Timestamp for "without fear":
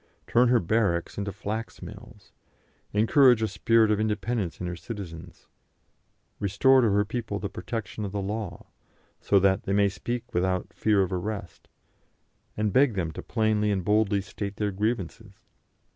10.33-11.03